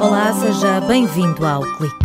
[0.00, 1.96] Olá, seja bem-vindo ao Clique.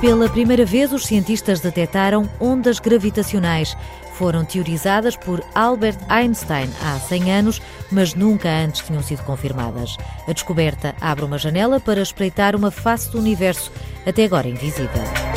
[0.00, 3.76] Pela primeira vez, os cientistas detectaram ondas gravitacionais.
[4.14, 7.60] Foram teorizadas por Albert Einstein há 100 anos,
[7.90, 9.98] mas nunca antes tinham sido confirmadas.
[10.26, 13.70] A descoberta abre uma janela para espreitar uma face do universo,
[14.06, 15.31] até agora invisível.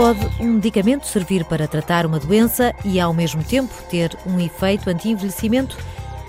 [0.00, 4.88] Pode um medicamento servir para tratar uma doença e, ao mesmo tempo, ter um efeito
[4.88, 5.76] anti-envelhecimento?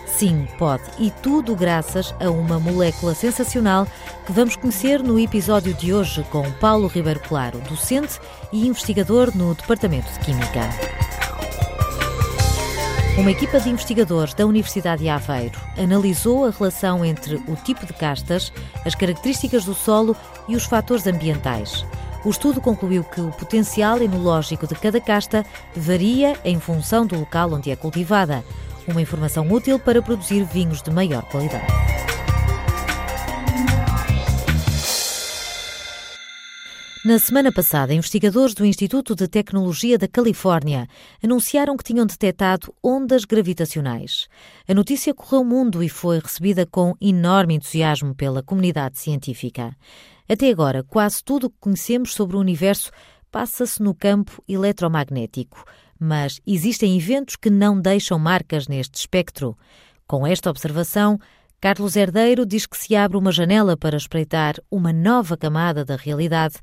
[0.06, 0.84] Sim, pode.
[1.00, 3.88] E tudo graças a uma molécula sensacional
[4.26, 8.20] que vamos conhecer no episódio de hoje com Paulo Ribeiro Claro, docente
[8.52, 10.70] e investigador no Departamento de Química.
[13.18, 17.94] Uma equipa de investigadores da Universidade de Aveiro analisou a relação entre o tipo de
[17.94, 18.52] castas,
[18.86, 20.14] as características do solo
[20.50, 21.86] e os fatores ambientais.
[22.24, 25.44] O estudo concluiu que o potencial enológico de cada casta
[25.76, 28.44] varia em função do local onde é cultivada
[28.88, 31.66] uma informação útil para produzir vinhos de maior qualidade.
[37.04, 40.88] Na semana passada, investigadores do Instituto de Tecnologia da Califórnia
[41.24, 44.28] anunciaram que tinham detectado ondas gravitacionais.
[44.68, 49.76] A notícia correu o mundo e foi recebida com enorme entusiasmo pela comunidade científica.
[50.32, 52.92] Até agora, quase tudo o que conhecemos sobre o universo
[53.32, 55.66] passa-se no campo eletromagnético
[56.04, 59.56] mas existem eventos que não deixam marcas neste espectro.
[60.08, 61.20] Com esta observação,
[61.62, 66.56] Carlos Herdeiro diz que se abre uma janela para espreitar uma nova camada da realidade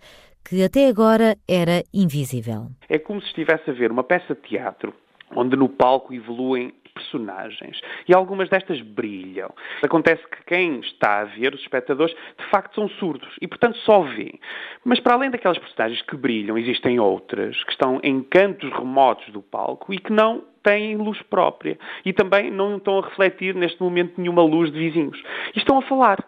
[0.44, 2.66] que até agora era invisível.
[2.88, 4.92] É como se estivesse a ver uma peça de teatro
[5.36, 7.80] onde no palco evoluem personagens.
[8.08, 9.50] E algumas destas brilham.
[9.82, 14.00] Acontece que quem está a ver, os espectadores, de facto são surdos e, portanto, só
[14.00, 14.38] vêem.
[14.84, 19.42] Mas para além daquelas personagens que brilham, existem outras que estão em cantos remotos do
[19.42, 21.78] palco e que não têm luz própria.
[22.04, 25.20] E também não estão a refletir neste momento nenhuma luz de vizinhos.
[25.54, 26.19] E estão a falar.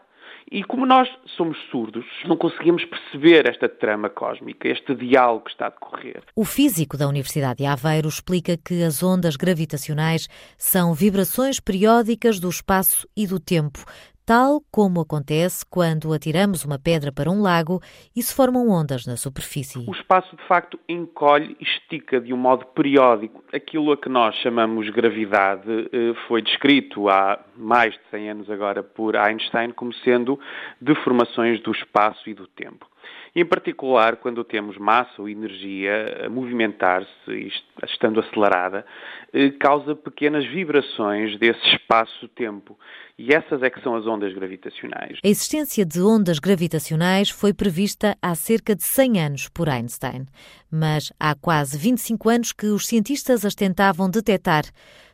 [0.53, 5.67] E como nós somos surdos, não conseguimos perceber esta trama cósmica, este diálogo que está
[5.67, 6.25] a decorrer.
[6.35, 10.27] O físico da Universidade de Aveiro explica que as ondas gravitacionais
[10.59, 13.85] são vibrações periódicas do espaço e do tempo,
[14.31, 17.81] tal como acontece quando atiramos uma pedra para um lago
[18.15, 19.85] e se formam ondas na superfície.
[19.89, 23.43] O espaço, de facto, encolhe e estica de um modo periódico.
[23.53, 28.85] Aquilo a que nós chamamos gravidade eh, foi descrito há mais de 100 anos agora
[28.85, 30.39] por Einstein como sendo
[30.81, 32.87] deformações do espaço e do tempo.
[33.35, 37.53] Em particular, quando temos massa ou energia a movimentar-se,
[37.85, 38.85] estando acelerada,
[39.33, 42.77] eh, causa pequenas vibrações desse espaço-tempo.
[43.17, 45.19] E essas é que são as ondas gravitacionais.
[45.23, 50.27] A existência de ondas gravitacionais foi prevista há cerca de 100 anos por Einstein.
[50.71, 54.65] Mas há quase 25 anos que os cientistas as tentavam detectar.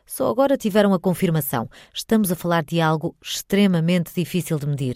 [0.05, 1.69] Só agora tiveram a confirmação.
[1.93, 4.95] Estamos a falar de algo extremamente difícil de medir.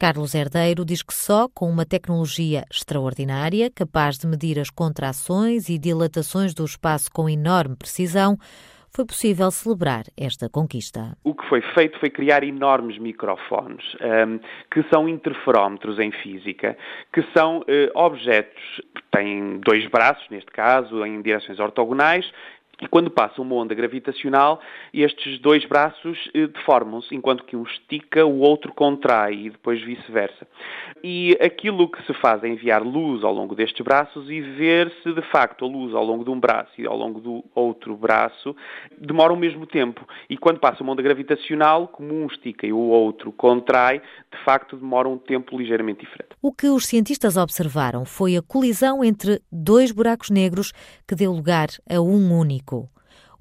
[0.00, 5.78] Carlos Herdeiro diz que só com uma tecnologia extraordinária, capaz de medir as contrações e
[5.78, 8.38] dilatações do espaço com enorme precisão,
[8.88, 11.14] foi possível celebrar esta conquista.
[11.22, 14.38] O que foi feito foi criar enormes microfones, um,
[14.72, 16.78] que são interferómetros em física,
[17.12, 22.24] que são uh, objetos que têm dois braços, neste caso, em direções ortogonais,
[22.80, 24.60] e quando passa uma onda gravitacional,
[24.92, 30.46] estes dois braços eh, deformam-se, enquanto que um estica, o outro contrai e depois vice-versa.
[31.04, 35.12] E aquilo que se faz é enviar luz ao longo destes braços e ver se
[35.12, 38.56] de facto a luz ao longo de um braço e ao longo do outro braço
[38.98, 40.06] demora o mesmo tempo.
[40.28, 44.76] E quando passa uma onda gravitacional, como um estica e o outro contrai, de facto
[44.76, 46.30] demora um tempo ligeiramente diferente.
[46.40, 50.72] O que os cientistas observaram foi a colisão entre dois buracos negros
[51.06, 52.69] que deu lugar a um único.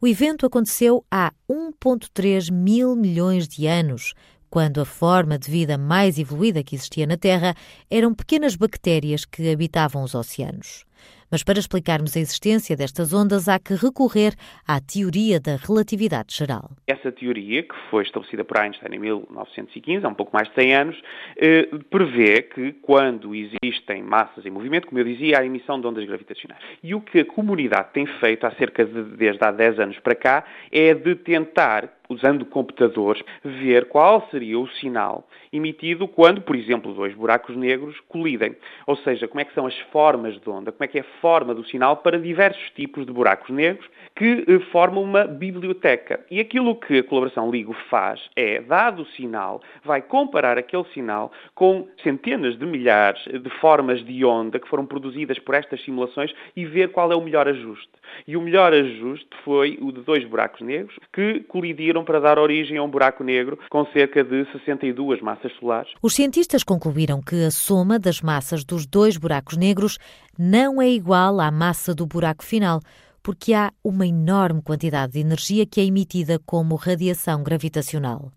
[0.01, 4.13] O evento aconteceu há 1,3 mil milhões de anos,
[4.49, 7.53] quando a forma de vida mais evoluída que existia na Terra
[7.89, 10.85] eram pequenas bactérias que habitavam os oceanos.
[11.31, 14.33] Mas para explicarmos a existência destas ondas, há que recorrer
[14.67, 16.71] à teoria da relatividade geral.
[16.87, 20.75] Essa teoria, que foi estabelecida por Einstein em 1915, há um pouco mais de 100
[20.75, 21.01] anos,
[21.37, 26.05] eh, prevê que quando existem massas em movimento, como eu dizia, há emissão de ondas
[26.05, 26.61] gravitacionais.
[26.81, 30.15] E o que a comunidade tem feito há cerca de, desde há 10 anos para
[30.15, 36.93] cá, é de tentar usando computadores, ver qual seria o sinal emitido quando, por exemplo,
[36.93, 38.55] dois buracos negros colidem.
[38.87, 41.21] Ou seja, como é que são as formas de onda, como é que é a
[41.21, 46.19] forma do sinal para diversos tipos de buracos negros que eh, formam uma biblioteca.
[46.29, 51.31] E aquilo que a colaboração LIGO faz é, dado o sinal, vai comparar aquele sinal
[51.55, 56.65] com centenas de milhares de formas de onda que foram produzidas por estas simulações e
[56.65, 57.89] ver qual é o melhor ajuste.
[58.27, 62.77] E o melhor ajuste foi o de dois buracos negros que colidiram para dar origem
[62.77, 65.93] a um buraco negro com cerca de 62 massas solares.
[66.01, 69.97] Os cientistas concluíram que a soma das massas dos dois buracos negros
[70.41, 72.79] não é igual à massa do buraco final
[73.21, 78.31] porque há uma enorme quantidade de energia que é emitida como radiação gravitacional.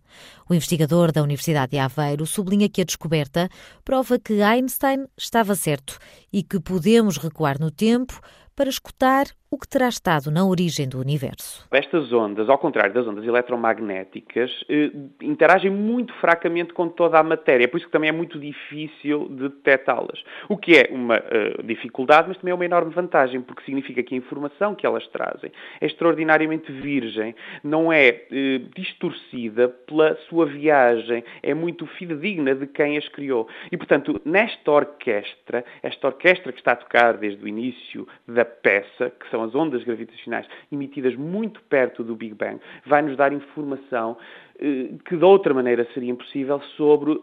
[0.48, 3.48] O investigador da Universidade de Aveiro sublinha que a descoberta
[3.84, 5.96] prova que Einstein estava certo
[6.32, 8.20] e que podemos recuar no tempo
[8.56, 11.68] para escutar o que terá estado na origem do universo.
[11.70, 14.90] Estas ondas, ao contrário das ondas eletromagnéticas, eh,
[15.20, 19.50] interagem muito fracamente com toda a matéria, por isso que também é muito difícil de
[19.50, 20.24] detectá-las.
[20.48, 24.14] O que é uma uh, dificuldade, mas também é uma enorme vantagem, porque significa que
[24.14, 25.52] a informação que elas trazem
[25.82, 32.96] é extraordinariamente virgem, não é uh, distorcida pela sua viagem, é muito fidedigna de quem
[32.96, 33.46] as criou.
[33.70, 39.10] E, portanto, nesta orquestra, esta orquestra que está a tocar desde o início da peça,
[39.10, 44.16] que são as ondas gravitacionais emitidas muito perto do Big Bang, vai nos dar informação
[44.58, 47.20] eh, que de outra maneira seria impossível sobre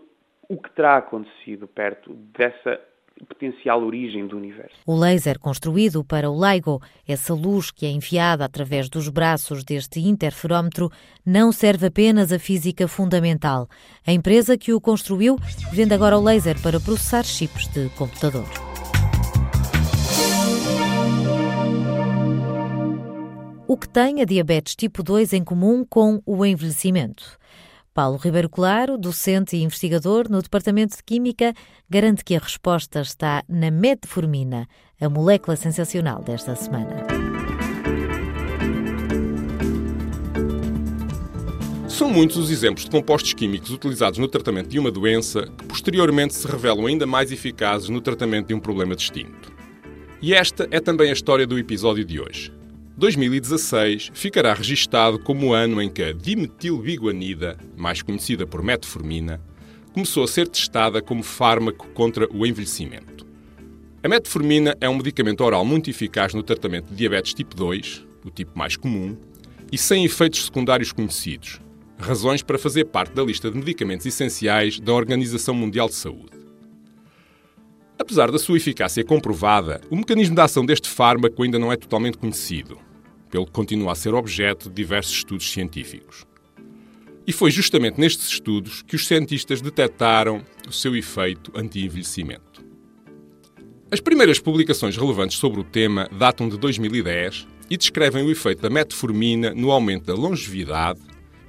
[0.47, 2.79] o que terá acontecido perto dessa
[3.27, 4.75] potencial origem do universo.
[4.85, 9.99] O laser construído para o LIGO, essa luz que é enviada através dos braços deste
[9.99, 10.89] interferómetro,
[11.25, 13.67] não serve apenas a física fundamental.
[14.05, 15.37] A empresa que o construiu
[15.71, 18.68] vende agora o laser para processar chips de computador.
[23.69, 27.37] O que tem a diabetes tipo 2 em comum com o envelhecimento.
[27.93, 31.53] Paulo Ribeiro Claro, docente e investigador no Departamento de Química,
[31.87, 34.67] garante que a resposta está na metformina,
[34.99, 37.05] a molécula sensacional desta semana.
[41.87, 46.33] São muitos os exemplos de compostos químicos utilizados no tratamento de uma doença que posteriormente
[46.33, 49.53] se revelam ainda mais eficazes no tratamento de um problema distinto.
[50.19, 52.58] E esta é também a história do episódio de hoje.
[52.99, 59.41] 2016 ficará registado como o ano em que a dimetilbiguanida, mais conhecida por metformina,
[59.93, 63.25] começou a ser testada como fármaco contra o envelhecimento.
[64.03, 68.29] A metformina é um medicamento oral muito eficaz no tratamento de diabetes tipo 2, o
[68.29, 69.15] tipo mais comum,
[69.71, 71.61] e sem efeitos secundários conhecidos,
[71.97, 76.37] razões para fazer parte da lista de medicamentos essenciais da Organização Mundial de Saúde.
[77.97, 82.17] Apesar da sua eficácia comprovada, o mecanismo de ação deste fármaco ainda não é totalmente
[82.17, 82.88] conhecido
[83.29, 86.25] pelo que continua a ser objeto de diversos estudos científicos.
[87.25, 92.65] E foi justamente nestes estudos que os cientistas detectaram o seu efeito anti-envelhecimento.
[93.91, 98.69] As primeiras publicações relevantes sobre o tema datam de 2010 e descrevem o efeito da
[98.69, 100.99] metformina no aumento da longevidade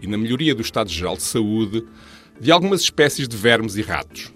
[0.02, 1.84] e na melhoria do estado geral de saúde
[2.38, 4.32] de algumas espécies de vermes e ratos.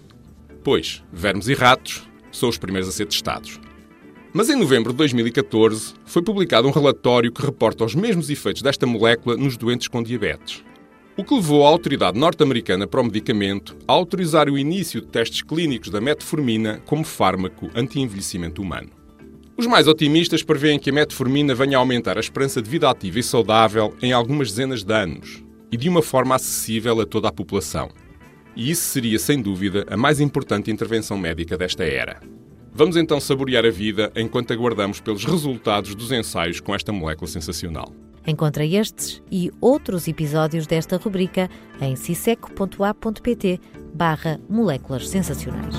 [0.63, 2.03] Pois, vermes e ratos
[2.33, 3.59] são os primeiros a ser testados.
[4.37, 8.85] Mas em novembro de 2014 foi publicado um relatório que reporta os mesmos efeitos desta
[8.85, 10.65] molécula nos doentes com diabetes.
[11.17, 15.41] O que levou a autoridade norte-americana para o medicamento a autorizar o início de testes
[15.41, 18.91] clínicos da metformina como fármaco anti-envelhecimento humano.
[19.57, 23.21] Os mais otimistas prevêem que a metformina venha a aumentar a esperança de vida ativa
[23.21, 27.33] e saudável em algumas dezenas de anos e de uma forma acessível a toda a
[27.33, 27.89] população.
[28.57, 32.21] E isso seria, sem dúvida, a mais importante intervenção médica desta era.
[32.77, 37.93] Vamos então saborear a vida enquanto aguardamos pelos resultados dos ensaios com esta molécula sensacional.
[38.27, 41.49] Encontra estes e outros episódios desta rubrica
[41.81, 43.61] em ciseco.a.pt
[43.95, 45.77] barra moléculas sensacionais.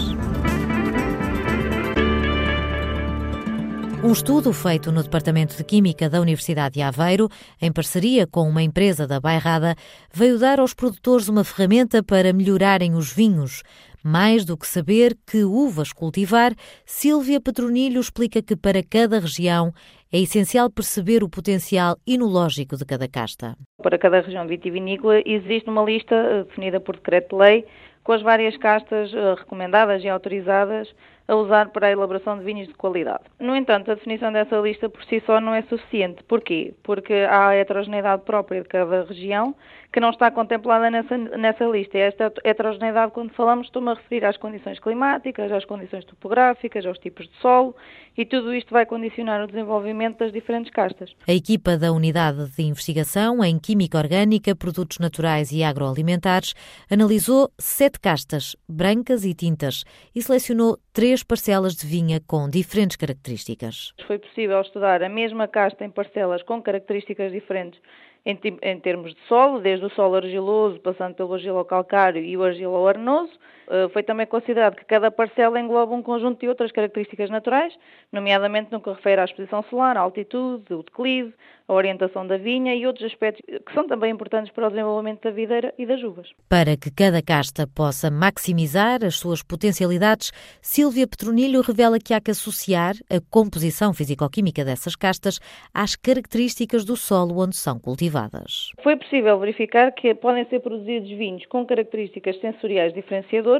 [4.01, 7.27] Um estudo feito no Departamento de Química da Universidade de Aveiro,
[7.59, 9.75] em parceria com uma empresa da Bairrada,
[10.13, 13.63] veio dar aos produtores uma ferramenta para melhorarem os vinhos.
[14.07, 16.51] Mais do que saber que uvas cultivar,
[16.85, 19.71] Sílvia Petronilho explica que para cada região
[20.13, 23.55] é essencial perceber o potencial inológico de cada casta.
[23.81, 27.65] Para cada região vitivinícola existe uma lista eh, definida por decreto-lei
[28.03, 30.88] com as várias castas eh, recomendadas e autorizadas
[31.27, 33.24] a usar para a elaboração de vinhos de qualidade.
[33.39, 36.24] No entanto, a definição dessa lista por si só não é suficiente.
[36.24, 36.74] Porquê?
[36.84, 39.55] Porque há a heterogeneidade própria de cada região
[39.91, 41.98] que não está contemplada nessa, nessa lista.
[41.98, 47.00] E esta heterogeneidade, quando falamos, estou-me a referir às condições climáticas, às condições topográficas, aos
[47.00, 47.75] tipos de solo,
[48.17, 51.13] e tudo isto vai condicionar o desenvolvimento das diferentes castas.
[51.27, 56.53] A equipa da Unidade de Investigação em Química Orgânica, Produtos Naturais e Agroalimentares
[56.89, 59.84] analisou sete castas, brancas e tintas,
[60.15, 63.93] e selecionou três parcelas de vinha com diferentes características.
[64.07, 67.79] Foi possível estudar a mesma casta em parcelas com características diferentes
[68.25, 73.54] em, termos de solo, desde o solo argiloso, passando pelo argilo-calcário e o argilo-arenoso, eh,
[73.91, 77.74] foi também considerado que cada parcela engloba um conjunto de outras características naturais,
[78.12, 81.34] nomeadamente no que refere à exposição solar, à altitude, o declive,
[81.67, 85.31] a orientação da vinha e outros aspectos que são também importantes para o desenvolvimento da
[85.31, 86.29] videira e das uvas.
[86.48, 90.31] Para que cada casta possa maximizar as suas potencialidades,
[90.62, 95.39] Silvia Petronilho revela que há que associar a composição fisicoquímica dessas castas
[95.74, 98.72] às características do solo onde são cultivadas.
[98.84, 103.54] Foi possível verificar que podem ser produzidos vinhos com características sensoriais diferenciadoras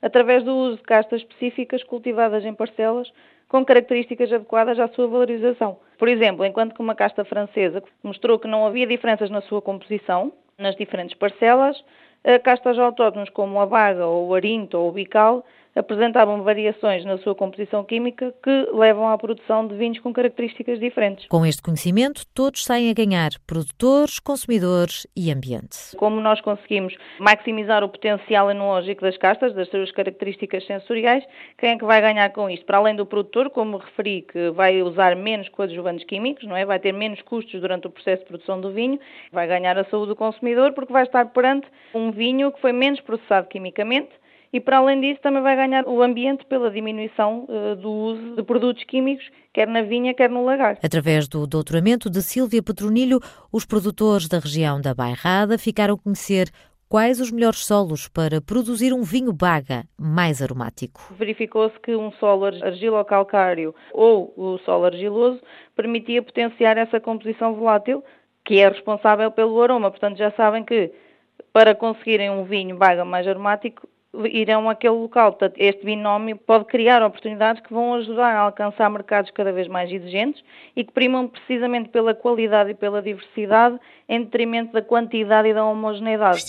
[0.00, 3.12] através do uso de castas específicas cultivadas em parcelas
[3.48, 5.78] com características adequadas à sua valorização.
[5.98, 10.32] Por exemplo, enquanto que uma casta francesa mostrou que não havia diferenças na sua composição,
[10.56, 11.82] nas diferentes parcelas,
[12.44, 17.34] castas autóctones como a vaga ou o arinto ou o bical apresentavam variações na sua
[17.34, 21.26] composição química que levam à produção de vinhos com características diferentes.
[21.28, 25.96] Com este conhecimento, todos saem a ganhar, produtores, consumidores e ambiente.
[25.96, 31.24] Como nós conseguimos maximizar o potencial enológico das castas, das suas características sensoriais,
[31.58, 32.66] quem é que vai ganhar com isto?
[32.66, 36.64] Para além do produtor, como referi, que vai usar menos coadjuvantes químicos, não é?
[36.64, 38.98] Vai ter menos custos durante o processo de produção do vinho,
[39.32, 43.00] vai ganhar a saúde do consumidor porque vai estar perante um vinho que foi menos
[43.00, 44.10] processado quimicamente,
[44.52, 48.42] e, para além disso, também vai ganhar o ambiente pela diminuição uh, do uso de
[48.42, 50.78] produtos químicos, quer na vinha, quer no lagar.
[50.82, 53.20] Através do doutoramento de Sílvia Petronilho,
[53.52, 56.50] os produtores da região da Bairrada ficaram a conhecer
[56.88, 61.00] quais os melhores solos para produzir um vinho baga mais aromático.
[61.16, 65.40] Verificou-se que um solo argilo-calcário ou o solo argiloso
[65.76, 68.02] permitia potenciar essa composição volátil,
[68.44, 69.88] que é responsável pelo aroma.
[69.88, 70.92] Portanto, já sabem que
[71.52, 73.88] para conseguirem um vinho baga mais aromático,
[74.24, 75.32] irão àquele local.
[75.32, 79.90] Portanto, este binómio pode criar oportunidades que vão ajudar a alcançar mercados cada vez mais
[79.90, 80.42] exigentes
[80.74, 85.64] e que primam precisamente pela qualidade e pela diversidade em detrimento da quantidade e da
[85.64, 86.44] homogeneidade.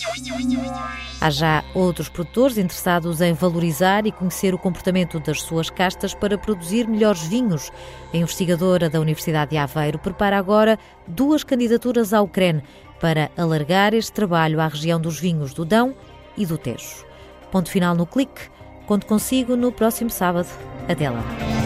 [1.20, 6.36] Há já outros produtores interessados em valorizar e conhecer o comportamento das suas castas para
[6.36, 7.70] produzir melhores vinhos.
[8.12, 10.76] A investigadora da Universidade de Aveiro prepara agora
[11.06, 12.60] duas candidaturas ao CREN
[13.00, 15.94] para alargar este trabalho à região dos vinhos do Dão
[16.36, 17.11] e do Tejo.
[17.52, 18.50] Ponto final no clique.
[18.86, 20.48] Conto consigo no próximo sábado.
[20.88, 21.61] Até lá.